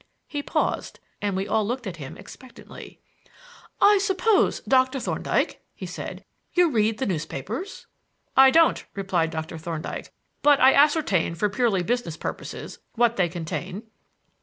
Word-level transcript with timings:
He 0.27 0.41
paused 0.41 0.99
and 1.21 1.35
we 1.35 1.47
all 1.47 1.63
looked 1.63 1.85
at 1.85 1.97
him 1.97 2.17
expectantly. 2.17 2.99
"I 3.79 3.99
suppose, 3.99 4.59
Doctor 4.61 4.99
Thorndyke," 4.99 5.61
he 5.75 5.85
said, 5.85 6.25
"you 6.55 6.71
read 6.71 6.97
the 6.97 7.05
newspapers?" 7.05 7.85
"I 8.35 8.49
don't," 8.49 8.83
replied 8.95 9.29
Dr. 9.29 9.59
Thorndyke. 9.59 10.11
"But 10.41 10.59
I 10.59 10.73
ascertain, 10.73 11.35
for 11.35 11.49
purely 11.49 11.83
business 11.83 12.17
purposes, 12.17 12.79
what 12.95 13.15
they 13.15 13.29
contain." 13.29 13.83